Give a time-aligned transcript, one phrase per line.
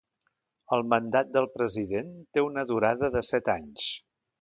[0.77, 3.97] El mandat del president té una durada de set anys.